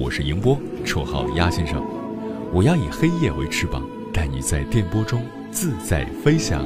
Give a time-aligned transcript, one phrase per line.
[0.00, 1.84] 我是迎波，绰号鸭先生。
[2.54, 6.64] 我要以黑夜为翅膀，带你在电波中自在飞翔。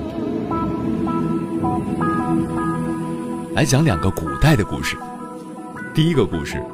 [3.54, 4.96] 来讲两个古代的故事。
[5.92, 6.64] 第一个故事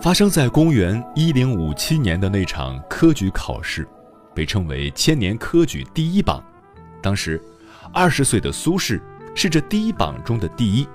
[0.00, 3.86] 发生在公元一零五七年的那场科举考试，
[4.34, 6.42] 被称为千年科举第一榜。
[7.02, 7.38] 当时，
[7.92, 8.98] 二十岁的苏轼
[9.34, 10.88] 是这第一榜中的第一。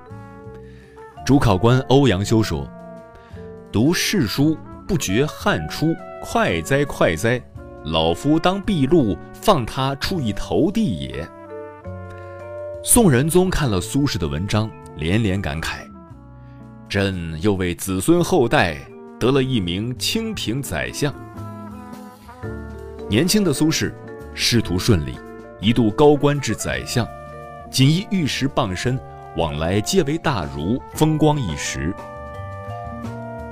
[1.24, 2.68] 主考官欧阳修说。
[3.78, 7.40] 读世书不觉汗出，快哉快哉！
[7.86, 11.24] 老夫当闭路，放他出一头地也。
[12.84, 15.82] 宋仁宗看了苏轼的文章，连连感慨
[16.90, 18.80] ：“朕又为子孙后代
[19.20, 21.14] 得了一名清平宰相。”
[23.08, 23.94] 年轻的苏轼
[24.34, 25.14] 仕途顺利，
[25.62, 27.08] 一度高官至宰相，
[27.70, 29.00] 仅因玉食傍身，
[29.36, 31.94] 往来皆为大儒，风光一时。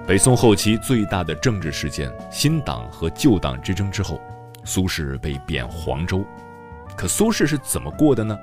[0.08, 4.22] 北宋后期最大的政治事件——新党和旧党之争之后，
[4.64, 6.23] 苏轼被贬黄州。
[6.96, 8.38] 可苏轼是怎么过的呢？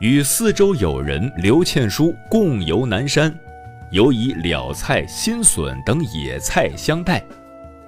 [0.00, 3.32] 与四周友人刘倩书共游南山，
[3.92, 7.22] 尤以了菜、新笋等野菜相待。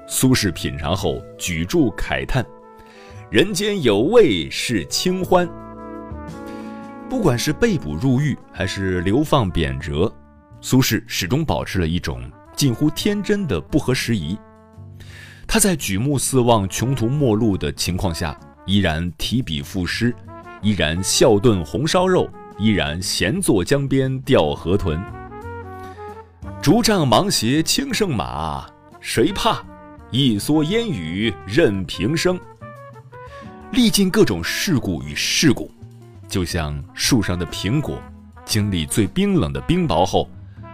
[0.07, 2.47] 苏轼品尝后，举箸慨叹
[3.29, 5.49] ：“人间有味是清欢。”
[7.11, 10.11] 不管是被捕入狱，还是流放贬谪，
[10.61, 12.23] 苏轼始终保持了一种。
[12.55, 14.39] 近乎天真的不合时宜，
[15.47, 20.15] 他在举目四望、穷途末路的情况下，依然提笔赋诗，
[20.61, 25.03] 依然笑炖红烧肉，依然闲坐江边钓河豚。
[26.61, 28.65] 竹杖芒鞋轻胜马，
[29.01, 29.61] 谁怕？
[30.11, 32.39] 一蓑烟雨任平生。
[33.73, 35.71] 历尽各种世故与世故，
[36.29, 38.01] 就像树上的苹果，
[38.45, 40.29] 经历最冰冷的冰雹后。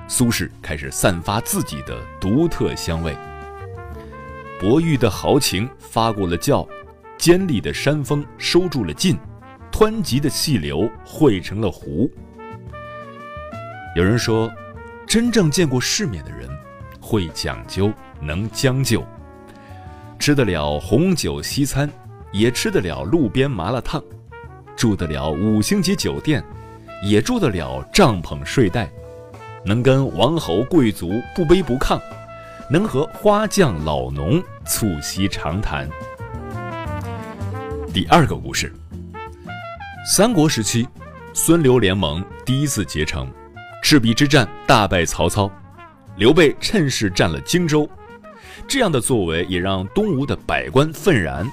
[0.08, 3.14] 苏轼开始散发自己的独特香味。
[4.58, 6.66] 薄玉的豪情发过了窖，
[7.19, 9.16] 尖利的山峰收住了劲，
[9.70, 12.10] 湍急的细流汇成了湖。
[13.94, 14.50] 有人说，
[15.06, 16.48] 真正见过世面的人，
[17.00, 19.04] 会讲究，能将就，
[20.19, 21.88] 吃得了红酒西餐，
[22.32, 24.02] 也吃得了路边麻辣烫，
[24.75, 26.42] 住得了五星级酒店，
[27.04, 28.90] 也住得了帐篷睡袋。
[29.68, 32.00] 能跟王侯贵族不卑不亢，
[32.70, 35.86] 能和花匠老农促膝长谈。
[37.92, 38.72] 第二个故事：
[40.06, 40.88] 三国时期，
[41.34, 43.30] 孙刘联盟第一次结成，
[43.82, 45.50] 赤壁之战大败曹操，
[46.16, 47.86] 刘备趁势占了荆州，
[48.66, 51.46] 这样的作为也让东吴的百官愤然。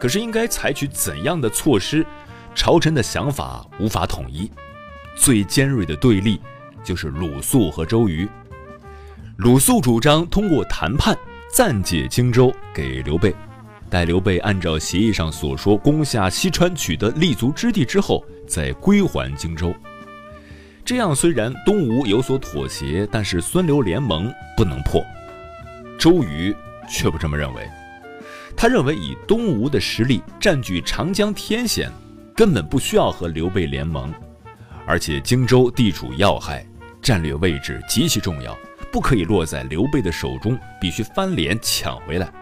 [0.00, 2.02] 可是应该采取怎样的措施？
[2.54, 4.50] 朝臣的想法无法统一，
[5.16, 6.40] 最尖锐的对立。
[6.84, 8.28] 就是鲁肃和周瑜。
[9.36, 11.16] 鲁肃主张通过谈判
[11.52, 13.34] 暂借荆州给刘备，
[13.88, 19.74] 待刘备按照协议上所说攻下西川，取得立足之地之后，再归还荆州。
[20.84, 25.04] 这样虽然东吴有所妥协，但是孙刘联盟不能破。
[25.98, 26.54] 周瑜
[26.88, 27.68] 却不这么认为，
[28.56, 31.90] 他认为以东吴的实力占据长江天险，
[32.34, 34.12] 根本不需要和刘备联盟，
[34.84, 36.66] 而且荆州地处要害。
[37.02, 38.56] 战略位置极其重要，
[38.92, 42.32] 不可以落在刘备的手中，必须翻脸抢回来。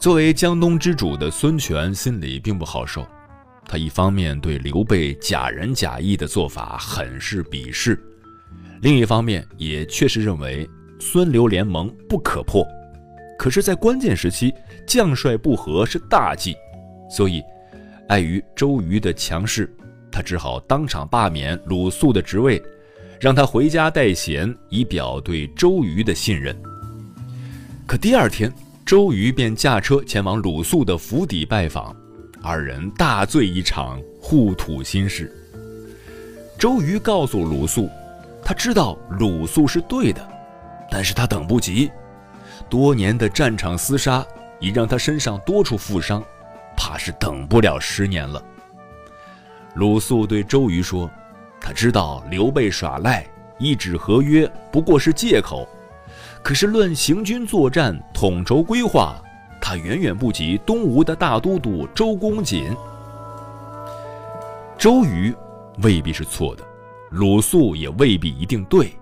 [0.00, 3.06] 作为江东之主的孙权心里并不好受，
[3.66, 8.02] 他一方面对刘备假仁假义的做法很是鄙视，
[8.82, 10.68] 另一方面也确实认为
[10.98, 12.66] 孙刘联盟不可破。
[13.38, 14.52] 可是，在关键时期，
[14.84, 16.56] 将帅不和是大忌，
[17.08, 17.40] 所以
[18.08, 19.72] 碍于周瑜的强势，
[20.10, 22.60] 他只好当场罢免鲁肃的职位。
[23.20, 26.56] 让他回家待贤，以表对周瑜的信任。
[27.86, 28.52] 可第二天，
[28.86, 31.94] 周瑜便驾车前往鲁肃的府邸拜访，
[32.42, 35.34] 二人大醉一场，互吐心事。
[36.58, 37.90] 周瑜告诉鲁肃，
[38.44, 40.26] 他知道鲁肃是对的，
[40.90, 41.90] 但是他等不及，
[42.68, 44.24] 多年的战场厮杀
[44.60, 46.22] 已让他身上多处负伤，
[46.76, 48.42] 怕是等不了十年了。
[49.74, 51.10] 鲁肃对周瑜说
[51.60, 53.26] ：“他知道刘备耍赖，
[53.58, 55.68] 一纸合约不过是借口，
[56.42, 59.16] 可是论行军作战、统筹规划，
[59.60, 62.74] 他远远不及东吴的大都督周公瑾。”
[64.78, 65.34] 周瑜
[65.82, 66.64] 未必是错的，
[67.10, 68.92] 鲁肃也未必一定对。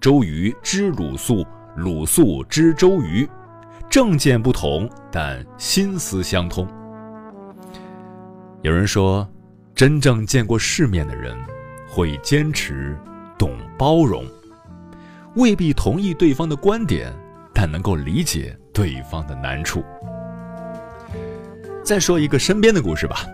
[0.00, 1.44] 周瑜知鲁肃，
[1.76, 3.28] 鲁肃知周瑜，
[3.90, 6.68] 政见不同，但心思相通。
[8.62, 9.28] 有人说。
[9.74, 11.38] 真正见过世面的人，
[11.88, 12.96] 会坚持，
[13.38, 14.24] 懂包容，
[15.36, 17.10] 未必同意对方的观点，
[17.54, 19.82] 但能够理解对方的难处。
[21.82, 23.26] 再说一个身边的故事吧。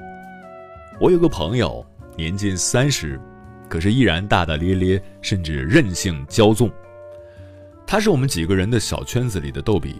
[1.00, 1.84] 我有个朋友，
[2.16, 3.20] 年近三十，
[3.68, 6.70] 可是依然大大咧咧，甚至任性骄纵。
[7.84, 9.96] 他是我们几个人的小圈子里的逗比，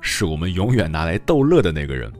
[0.00, 2.10] 是我们永远拿来逗乐的那个人。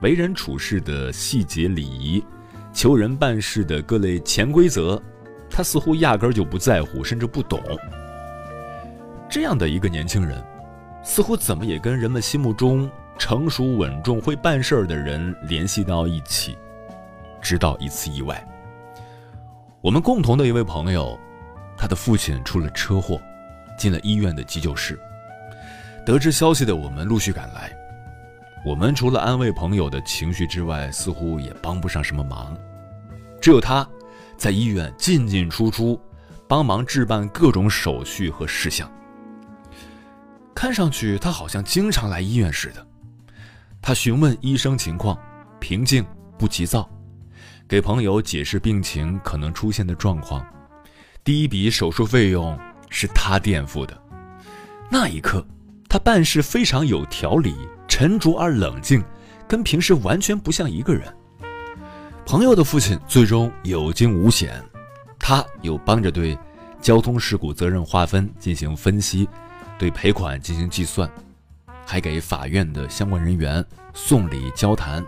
[0.00, 2.24] 为人处事的细节礼仪。
[2.70, 5.02] 求人办事的各类潜规则，
[5.58, 7.60] 他似乎压根儿就不在乎，甚至不懂。
[9.28, 10.40] 这样的一个年轻人，
[11.02, 12.88] 似乎怎么也跟人们心目中
[13.18, 16.56] 成熟稳重、会办事儿的人联系到一起。
[17.42, 18.46] 直到一次意外，
[19.80, 21.18] 我们共同的一位朋友，
[21.76, 23.20] 他的父亲出了车祸，
[23.76, 24.96] 进了医院的急救室。
[26.06, 27.72] 得知消息的我们陆续赶来，
[28.64, 32.56] 我们除了安慰朋友的情绪之外，似乎也帮不上什么忙。
[33.40, 33.84] 只有他，
[34.38, 36.00] 在医院进进出出，
[36.46, 38.90] 帮忙置办各种手续和事项。
[40.54, 42.86] 看上去他好像经常来医院似的。
[43.82, 45.18] 他询问医生情况，
[45.60, 46.04] 平静
[46.38, 46.88] 不急躁，
[47.68, 50.46] 给朋友解释病情可能出现的状况。
[51.22, 52.58] 第一笔手术费用
[52.88, 54.00] 是他垫付的。
[54.90, 55.46] 那一刻，
[55.88, 57.54] 他办事非常有条理，
[57.86, 59.04] 沉着而冷静，
[59.46, 61.14] 跟平时完全不像一个人。
[62.28, 64.62] 朋友的父亲最终有惊无险，
[65.18, 66.36] 他又帮着对
[66.78, 69.26] 交通事故责任划分进行分析，
[69.78, 71.10] 对赔款进行计算，
[71.86, 73.64] 还给法院的相关人员
[73.94, 75.02] 送礼交谈，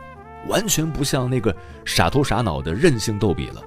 [0.48, 3.62] 完全不像那个傻头傻脑的任性逗比了。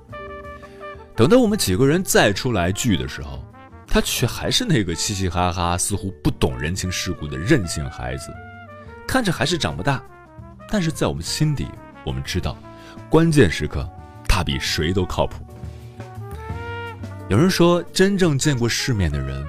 [1.15, 3.45] 等到我们几个人再出来聚的时候，
[3.85, 8.33] 他却还是那个嘻嘻哈哈、似乎不懂人情世故的任性孩子，
[9.07, 10.01] 看着还是长不大，
[10.69, 11.67] 但是在我们心底，
[12.03, 12.57] 我们知道。
[13.09, 13.87] 关键时刻，
[14.27, 15.43] 他比谁都靠谱。
[17.29, 19.45] 有人说，真正见过世面的人，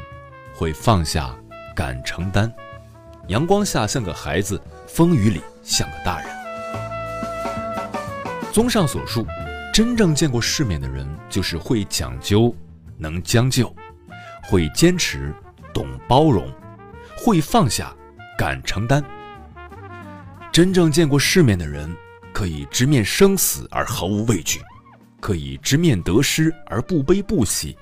[0.54, 1.34] 会放下，
[1.74, 2.52] 敢承担。
[3.28, 6.28] 阳光下像个孩子，风雨里像个大人。
[8.52, 9.26] 综上所述，
[9.72, 12.54] 真正见过世面的人，就是会讲究，
[12.96, 13.74] 能将就，
[14.44, 15.34] 会坚持，
[15.72, 16.48] 懂包容，
[17.16, 17.92] 会放下，
[18.38, 19.02] 敢承担。
[20.52, 21.94] 真正见过世面的人。
[22.34, 24.60] 可以直面生死而毫无畏惧，
[25.20, 27.78] 可以直面得失而不悲不喜，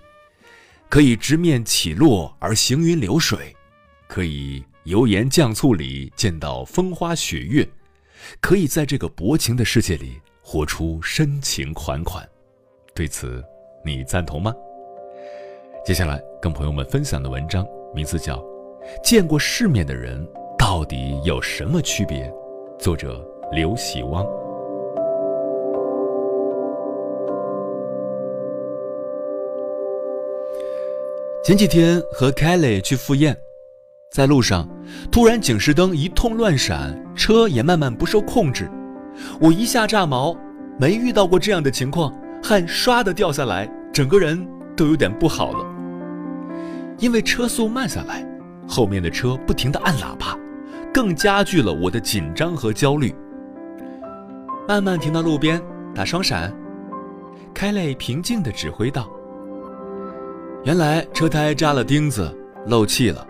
[0.91, 3.57] 可以直面起落而行云流水，
[4.07, 7.67] 可以油盐酱醋里见到风花雪月，
[8.43, 12.29] 可以在这个薄情的世界里活出深情款款。
[12.95, 13.43] 对此，
[13.83, 14.55] 你赞同吗？
[15.83, 18.37] 接下来跟朋友们分享的文章名字叫
[19.03, 20.23] 《见过世面的人
[20.59, 22.31] 到底有什么区别》，
[22.79, 24.42] 作者刘喜汪。
[31.45, 33.37] 前几天和 Kelly 去赴宴，
[34.13, 34.69] 在路上，
[35.11, 38.71] 突然警示灯一通乱闪，车也慢慢不受控制，
[39.41, 40.37] 我一下炸毛，
[40.79, 44.47] 没遇到过这样的情况，汗唰的掉下来，整个人
[44.77, 45.67] 都有点不好了。
[46.99, 48.25] 因为车速慢下来，
[48.69, 50.39] 后面的车不停的按喇叭，
[50.95, 53.13] 更加剧了我的紧张和焦虑。
[54.69, 55.61] 慢慢停到路边，
[55.93, 56.55] 打双闪
[57.53, 59.11] ，Kelly 平静的指挥道。
[60.65, 62.33] 原来车胎扎了钉子，
[62.67, 63.27] 漏气了，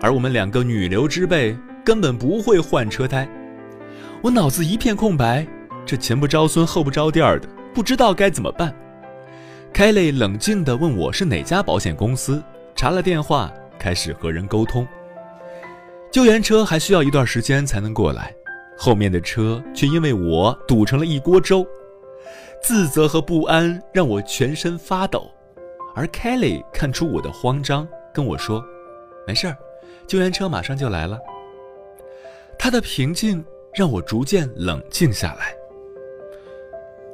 [0.00, 3.28] 而我们两个女流之辈根本不会换车胎。
[4.22, 5.44] 我脑子一片空白，
[5.84, 8.72] 这前不着村后不着店的，不知道该怎么办。
[9.72, 12.40] 凯雷冷静地问我是哪家保险公司，
[12.76, 14.86] 查了电话，开始和人沟通。
[16.12, 18.32] 救援车还需要一段时间才能过来，
[18.78, 21.66] 后面的车却因为我堵成了一锅粥，
[22.62, 25.28] 自责和不安让我全身发抖。
[26.00, 28.64] 而 Kelly 看出我的慌张，跟我说
[29.28, 29.56] ：“没事儿，
[30.06, 31.18] 救援车马上就来了。”
[32.58, 35.54] 他的平静让我逐渐冷静下来。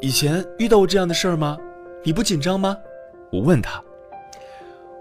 [0.01, 1.59] 以前遇到过这样的事儿吗？
[2.05, 2.79] 你不紧张吗？
[3.33, 3.83] 我问他。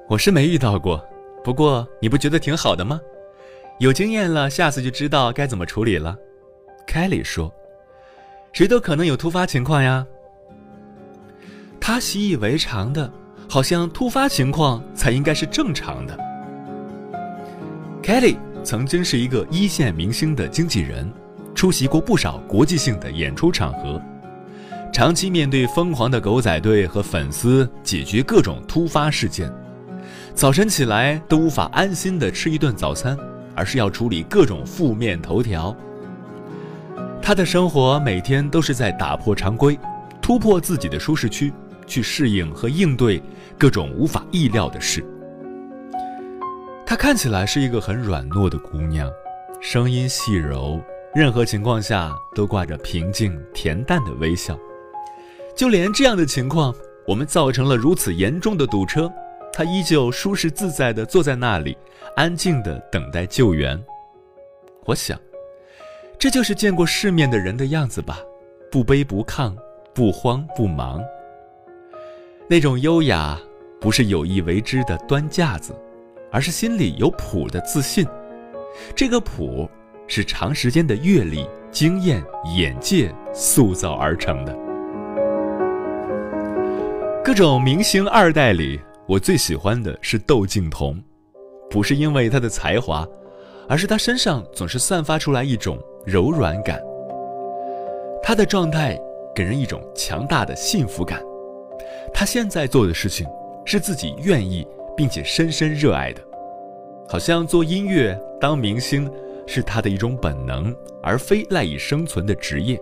[0.10, 1.00] 我是没遇到过，
[1.44, 3.00] 不过你不觉得挺好的吗？
[3.78, 6.18] 有经验了，下次就知道该怎么处理了。
[6.88, 7.54] 凯莉说
[8.52, 10.04] ：“谁都可能有突发情况呀。”
[11.80, 13.14] 他习以为常的，
[13.48, 16.18] 好像突发情况才应该是正常的。
[18.02, 21.12] 凯莉曾经是一个一线明星的经纪人，
[21.54, 24.02] 出席过不少国际性的演出场合，
[24.92, 29.52] 长期面对疯狂的狗仔队和粉丝，解决各种突发事件。
[30.34, 33.18] 早晨起来都无法安心的吃一顿早餐，
[33.56, 35.76] 而是要处理各种负面头条。
[37.22, 39.80] 他的生活每天都是在打破常规，
[40.22, 41.52] 突破自己的舒适区，
[41.88, 43.22] 去适应和应对
[43.58, 45.04] 各种无法意料的事。
[46.86, 49.10] 她看起来是一个很软糯的姑娘，
[49.62, 50.80] 声音细柔，
[51.14, 54.58] 任何情况下都挂着平静恬淡的微笑。
[55.56, 56.74] 就连这样的情况，
[57.08, 59.12] 我们造成了如此严重的堵车。
[59.52, 61.78] 她依旧舒适自在地坐在那里，
[62.16, 63.82] 安静地等待救援。
[64.86, 65.18] 我想，
[66.20, 68.20] 这就是见过世面的人的样子吧，
[68.70, 69.56] 不卑不亢，
[69.94, 71.02] 不慌不忙。
[72.48, 73.40] 那种优雅，
[73.82, 75.76] 不是有意为之的端架子，
[76.32, 78.06] 而是心里有谱的自信。
[78.96, 79.68] 这个谱，
[80.06, 82.24] 是长时间的阅历、经验、
[82.56, 84.56] 眼界塑造而成的。
[87.24, 88.80] 各种明星二代里。
[89.08, 91.00] 我最喜欢的是窦靖童，
[91.70, 93.08] 不是因为他的才华，
[93.70, 96.82] 而是他身上总是散发出来一种柔软感。
[98.24, 99.00] 他的状态
[99.36, 101.22] 给人一种强大的幸福感。
[102.14, 103.28] 他现在做的事情
[103.66, 106.22] 是自己愿意并且深深热爱的，
[107.08, 109.12] 好像做音乐、当明星
[109.46, 112.80] 是他的一种本能，而非赖以生存的职业。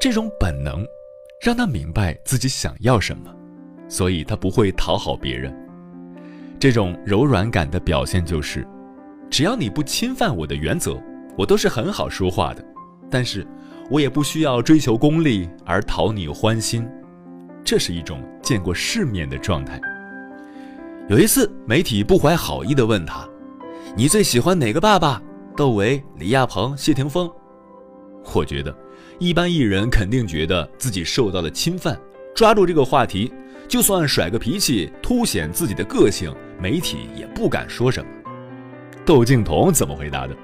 [0.00, 0.86] 这种本能
[1.40, 3.34] 让他明白自己想要什么。
[3.90, 5.50] 所以他不会讨好别人。
[6.60, 8.66] 这种柔软感的表现就是，
[9.30, 11.00] 只要你不侵犯我的原则，
[11.38, 12.62] 我都是很好说话的。
[13.10, 13.46] 但是，
[13.90, 16.86] 我也不需要追求功利而讨你欢心。
[17.70, 19.78] 这是一种见过世面的状态。
[21.06, 23.28] 有一次，媒体不怀好意地问他
[23.94, 25.20] ：“你最喜欢哪个爸爸？
[25.54, 27.30] 窦唯、李亚鹏、谢霆锋？”
[28.34, 28.74] 我觉得，
[29.18, 31.94] 一般艺人肯定觉得自己受到了侵犯，
[32.34, 33.30] 抓住这个话题。
[33.68, 38.10] 就算甩个脾气，凸显自己的个性，媒体也不敢说什么。
[39.04, 40.34] 窦靖童怎么回答的？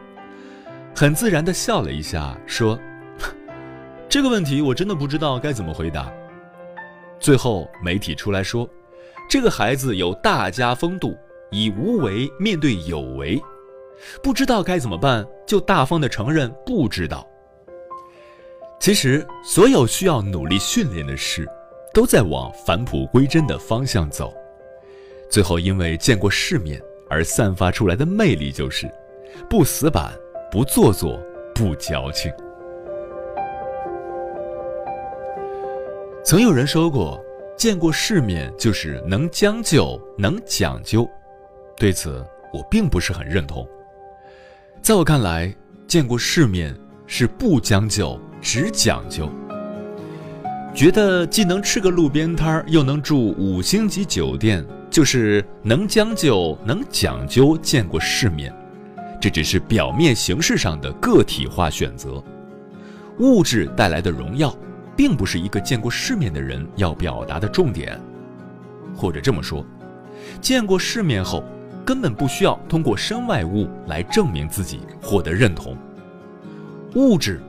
[0.95, 2.79] 很自然地笑了一下，说
[4.11, 6.13] ：“这个问题我真的不知道该怎么回答。”
[7.25, 8.69] 最后媒体出来说
[9.31, 11.17] ：“这个孩子有大家风度，
[11.51, 13.43] 以无为面对有为，
[14.23, 17.27] 不知道该怎么办，就大方地承认不知道。”
[18.79, 21.49] 其实，所有需要努力训练的事。
[21.95, 24.35] 都在往返璞归真的方向走，
[25.31, 28.93] 最后因为见过世面而散发出来的魅力就是，
[29.49, 30.13] 不死板，
[30.51, 31.19] 不做作，
[31.55, 32.33] 不矫情。
[36.27, 37.23] 曾有人说过，
[37.55, 41.07] 见过世面就是能将就，能讲究。
[41.77, 43.69] 对此，我并不是很认同。
[44.81, 45.55] 在我看来，
[45.87, 46.75] 见过世面
[47.07, 49.29] 是不将就，只讲究。
[50.75, 58.51] 觉得既能吃个路边摊儿，又能住五星级酒店，就是能将就、能讲究、见过世面。
[59.21, 62.25] 这只是表面形式上的个体化选择。
[63.19, 64.57] 物质带来的荣耀，
[64.97, 68.01] 并不是一个见过世面的人要表达的重点。
[68.95, 69.65] 或者这么说，
[70.41, 71.43] 见过世面后，
[71.85, 75.77] 根本不需要通过身外物来证明自己，获得认同。
[76.95, 77.43] 物质，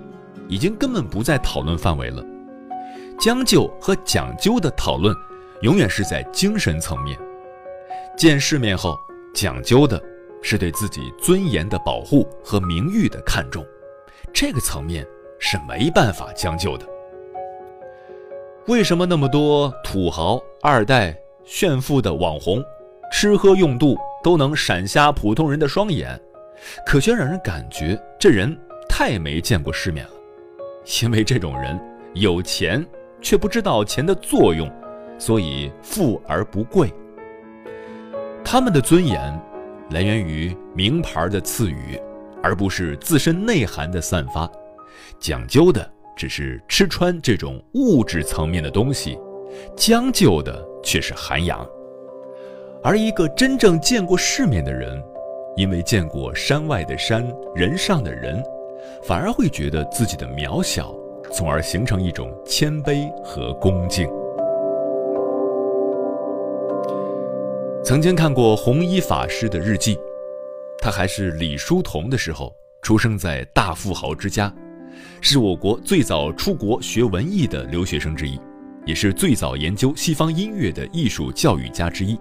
[0.48, 2.26] 已经根本不在讨论范围了。
[3.20, 5.16] 将就和讲究的讨论，
[5.62, 7.18] 永远是在精神层面。
[8.18, 9.00] 见世面后，
[9.34, 10.02] 讲究的
[10.42, 13.66] 是对自己尊严的保护和名誉的看重，
[14.34, 15.06] 这个层面
[15.40, 16.86] 是没办法将就的。
[18.68, 22.64] 为什么那么多土豪、二代、炫富的网红，
[23.12, 26.20] 吃喝用度都能闪瞎普通人的双眼，
[26.86, 28.58] 可却让人感觉这人
[28.90, 30.12] 太没见过世面了？
[31.02, 31.80] 因为这种人
[32.14, 32.86] 有钱。
[33.22, 34.72] 却不知道钱的作用，
[35.18, 36.94] 所以富而不贵。
[38.44, 39.42] 他们的尊严
[39.90, 42.00] 来源于名牌的赐予，
[42.44, 44.48] 而不是自身内涵的散发。
[45.18, 49.18] 讲究的只是吃穿这种物质层面的东西，
[49.76, 51.68] 将就的却是涵养。
[52.84, 55.02] 而一个真正见过世面的人，
[55.56, 58.44] 因为见过山外的山，人上的人，
[59.04, 60.96] 反而会觉得自己的渺小，
[61.32, 64.08] 从而形成一种谦卑和恭敬。
[67.84, 69.98] 曾经看过弘一法师的日记，
[70.80, 74.54] 他还是李叔同的时候，出生在大富豪之家，
[75.22, 78.40] 是我国最早出国学文艺的留学生之一，
[78.86, 82.20] 也是最早研究西方音乐的艺术教育家之一。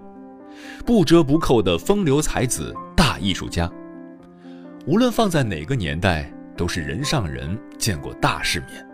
[0.85, 3.69] 不折不扣的风流才子、大艺术家，
[4.85, 8.85] 无论放在哪个年代，都是人上人，见过大世面。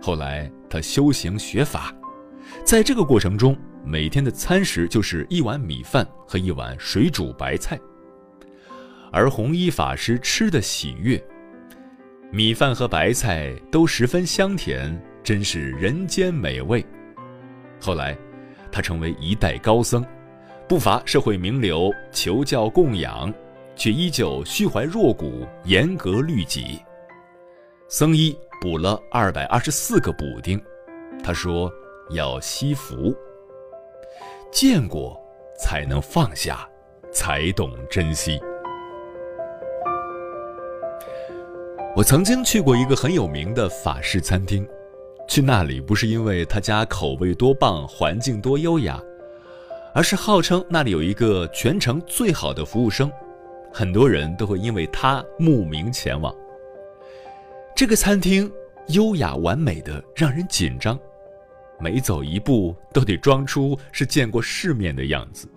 [0.00, 1.94] 后来他修行学法，
[2.64, 7.78] 在这个过程中，每天的餐食就是一碗米饭和一碗水煮白菜。
[9.10, 11.22] 而弘一法师吃的喜悦，
[12.30, 16.84] 米饭和白菜都十分香甜，真是人间美味。
[17.80, 18.16] 后来，
[18.70, 20.04] 他成为一代高僧。
[20.68, 23.32] 不乏社会名流求教供养，
[23.74, 26.78] 却依旧虚怀若谷，严格律己。
[27.88, 30.62] 僧医补了二百二十四个补丁，
[31.24, 31.72] 他说
[32.10, 33.16] 要惜福。
[34.52, 35.18] 见过
[35.58, 36.68] 才能放下，
[37.10, 38.38] 才懂珍惜。
[41.98, 44.64] 我曾经去过一个很有名的法式餐厅，
[45.26, 49.02] 去那里不是因为他家口味多棒，环境多优雅。
[49.92, 53.10] 而是号称那里有一个全城最好的服务生，
[53.72, 56.32] 很多人都会因为他慕名前往。
[57.74, 58.48] 这个餐厅
[58.90, 60.96] 优雅完美的让人紧张，
[61.80, 65.48] 每走一步都得装出是见过世面的样子，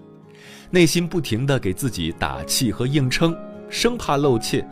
[0.72, 3.38] 内心不停的给自己打气和硬撑，
[3.70, 4.66] 生怕露怯。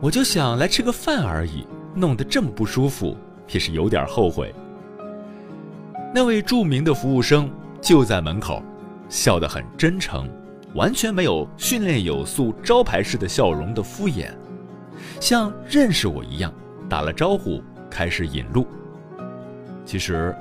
[0.00, 3.16] 我就想来吃个饭而已，弄得这么不舒服，
[3.50, 4.54] 也是有点后悔。
[6.14, 7.50] 那位著名的服务生。
[7.80, 8.60] 就在门口，
[9.08, 10.28] 笑得很真诚，
[10.74, 14.32] 完全没有训练有素、招牌式的笑容的敷衍，
[15.20, 16.52] 像认识我一样，
[16.88, 18.66] 打了招呼，开始引路。
[19.86, 20.34] 其实，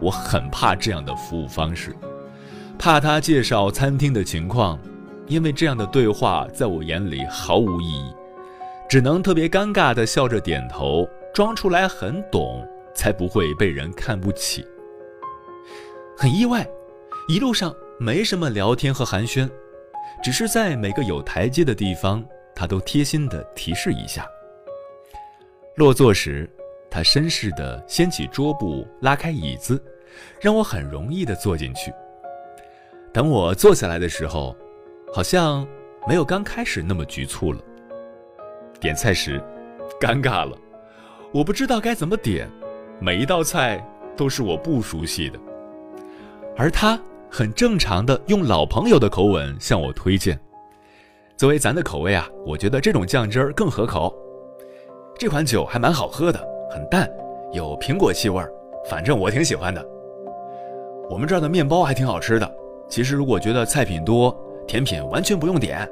[0.00, 1.94] 我很怕这样的服务方式，
[2.76, 4.76] 怕他介绍餐厅的情况，
[5.28, 8.12] 因为这样的对话在我眼里毫无意义，
[8.92, 12.62] 只能特别尴尬地笑着点头，装出来很懂，
[12.94, 14.62] 才不会被人看不起。
[16.14, 16.68] 很意外，
[17.26, 19.48] 一路上没什么聊天和寒暄，
[20.22, 22.22] 只是在每个有台阶的地方，
[22.54, 24.26] 他都贴心的提示一下。
[25.76, 26.46] 落座时，
[26.90, 29.82] 他绅士的掀起桌布，拉开椅子，
[30.38, 31.90] 让我很容易的坐进去。
[33.10, 34.54] 等我坐下来的时候，
[35.14, 35.66] 好像
[36.06, 37.58] 没有刚开始那么局促了。
[38.82, 39.40] 点菜时，
[40.00, 40.58] 尴尬了，
[41.32, 42.50] 我不知道该怎么点，
[42.98, 43.80] 每一道菜
[44.16, 45.38] 都是我不熟悉的。
[46.56, 50.36] 而他很正常的用老朋友的口吻向我推荐，
[51.36, 54.12] 作为咱的口味啊，我觉得这种酱汁儿更合口。
[55.16, 57.08] 这款酒还蛮好喝的，很淡，
[57.52, 58.52] 有苹果气味儿，
[58.90, 59.86] 反正我挺喜欢的。
[61.08, 62.52] 我们这儿的面包还挺好吃的。
[62.88, 65.88] 其实如果觉得菜品多，甜品完全不用点。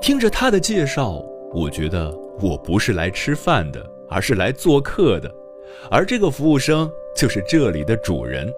[0.00, 5.28] 听着他的介绍，我觉得我不是来吃饭的，而是来做客的，
[5.90, 8.48] 而这个服务生就是这里的主人。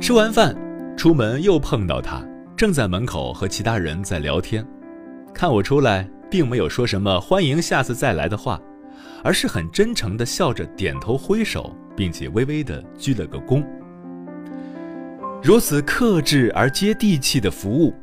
[0.00, 0.56] 吃完饭，
[0.96, 2.20] 出门又碰到他，
[2.56, 4.66] 正在门口和其他人在聊天。
[5.32, 8.60] 看我出来，并没有说什么“欢迎下次再来”的话，
[9.22, 13.64] 而是很真诚地笑着点头挥手，并且微微地鞠了个躬。
[15.40, 17.94] 如此克制而接地气的服务，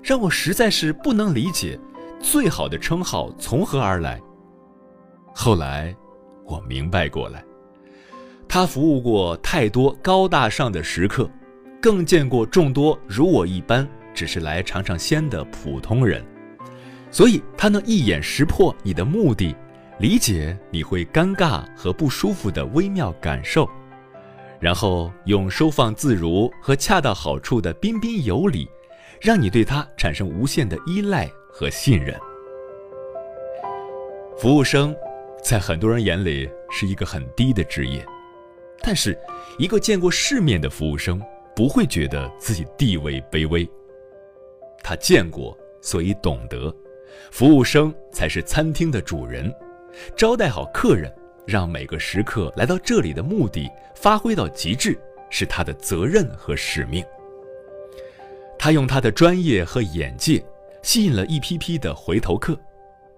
[0.00, 1.78] 让我实在是不能理解，
[2.20, 4.20] 最好的称号从何而来。
[5.34, 5.94] 后来，
[6.44, 7.44] 我明白过来，
[8.48, 11.28] 他服务过太多高大上的食客。
[11.82, 16.22] 更见过众多如我一般只是来尝尝鲜的普通人，
[17.10, 19.56] 所以他能一眼识破你的目的，
[19.98, 23.66] 理解你会尴尬和不舒服的微妙感受，
[24.60, 28.68] 然后用收放自如和恰到好处的彬彬有礼，
[29.18, 32.18] 让你对他产生无限的依赖和信任。
[34.38, 34.94] 服务生，
[35.42, 38.04] 在很多人眼里是一个很低的职业，
[38.80, 39.18] 但是
[39.58, 41.20] 一个见过世面的服务生。
[41.52, 43.68] 不会觉得自己地位卑微。
[44.82, 46.74] 他见过，所以懂得，
[47.30, 49.52] 服务生才是餐厅的主人，
[50.16, 51.12] 招待好客人，
[51.46, 57.04] 让每个食客来到这里的目的发挥到极致，是他的责任和使命。
[58.58, 60.42] 他用他的专业和眼界，
[60.82, 62.58] 吸引了一批批的回头客，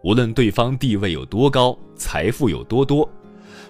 [0.02, 3.08] 无论对方地位有多高，财富有多多，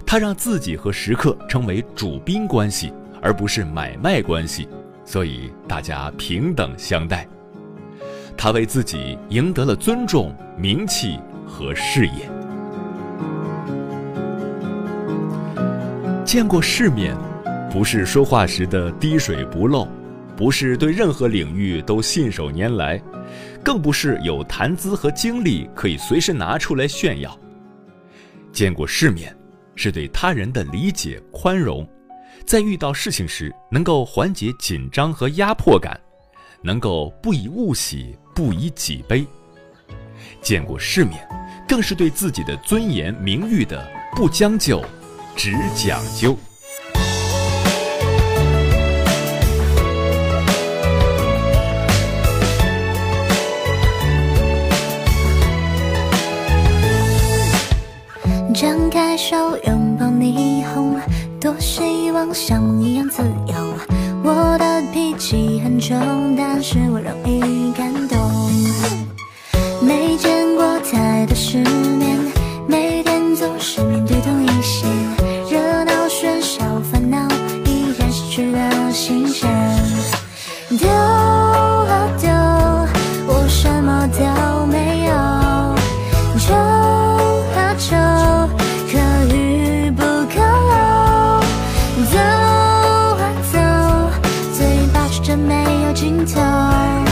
[0.07, 2.93] 他让自己和食客成为主宾关系。
[3.25, 4.69] 而不是买卖关系，
[5.05, 7.25] 所以大家平等相待。
[8.37, 12.29] 他为自己赢得了尊重、名气和事业。
[16.25, 17.17] 见过世面，
[17.71, 19.87] 不是说话时的滴水不漏，
[20.37, 23.01] 不是对任何领域都信手拈来，
[23.65, 27.39] 更不是有谈资和经历可以随时拿出来炫耀。
[28.53, 29.35] 见过世面，
[29.77, 31.89] 是对他人的理解宽容，
[32.45, 35.99] 在遇到事情时能够缓解紧张和压迫感，
[36.63, 39.27] 能够不以物喜，不以己悲。
[40.41, 41.27] 见过世面，
[41.69, 44.85] 更是对自己的尊严名誉的不将就。
[45.35, 46.37] 只讲究。
[62.33, 63.55] 像梦一样自由。
[64.25, 67.92] 我的脾气很冲，但是我容易感
[96.03, 97.12] 尽头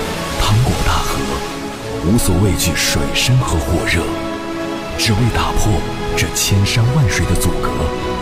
[2.03, 4.01] 无所畏惧水深和火热，
[4.97, 5.71] 只为打破
[6.17, 7.69] 这千山万水的阻隔，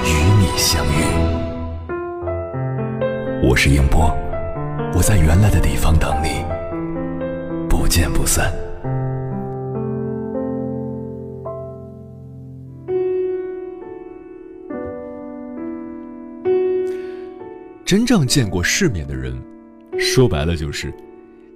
[0.04, 1.06] 与你相遇。
[3.42, 4.14] 我是英波，
[4.94, 6.44] 我在原来的地方等你，
[7.70, 8.54] 不见不散。
[17.86, 19.42] 真正见过世面的人，
[19.98, 20.94] 说白了就是。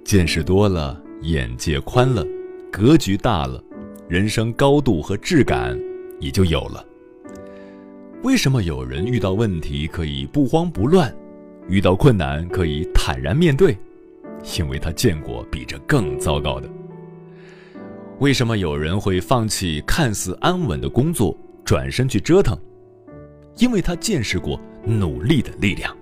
[0.04, 2.26] 见识多了，眼界宽了，
[2.70, 3.62] 格局大了，
[4.08, 5.78] 人生高度和质感
[6.20, 6.84] 也就有了。
[8.22, 11.14] 为什么有人遇到问题可以不慌不乱，
[11.68, 13.76] 遇到困难可以坦然面对？
[14.58, 16.68] 因为他见过比这更糟糕的。
[18.18, 22.56] 为什么有人会放弃看似安稳的工作，转身去折腾？
[23.56, 25.96] 因为他见识过努力的力量。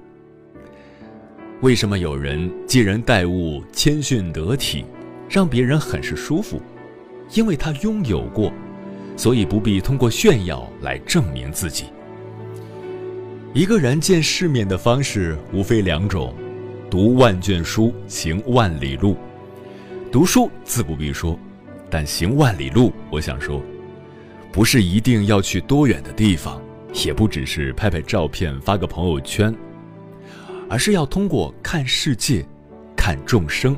[1.61, 4.85] 为什么有人接人待物谦逊得体，
[5.33, 6.61] 让别人很是舒服？
[7.33, 8.53] 因为他拥有过，
[9.16, 11.87] 所以不必通过炫耀来证明自己。
[13.55, 16.35] 一个人见世面的方式无非两种：
[16.90, 19.16] 读万卷书，行万里路。
[20.11, 21.38] 读书自不必说，
[21.88, 23.62] 但行万里路，我想说，
[24.53, 26.61] 不是一定要去多远的地方，
[27.07, 29.55] 也不只是拍拍照片发个朋友圈。
[30.68, 32.45] 而是要通过看世界、
[32.95, 33.75] 看众生，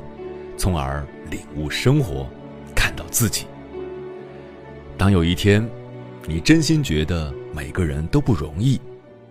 [0.57, 2.29] 从而领悟生活，
[2.73, 3.45] 看到自己。
[4.97, 5.69] 当有一天，
[6.25, 8.79] 你真心觉得每个人都不容易，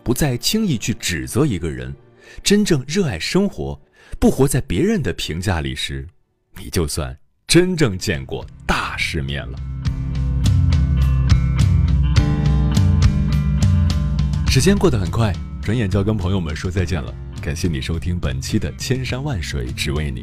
[0.03, 1.95] 不再轻易去指责一个人，
[2.43, 3.81] 真正热爱生活，
[4.21, 6.07] 不活在别人的评价里时，
[6.59, 9.59] 你就算真正见过大世面了。
[14.47, 17.15] 时间过得很快，转眼就要跟朋友们说再见了。
[17.41, 20.23] 感谢你收听本期的《千山万水只为你》。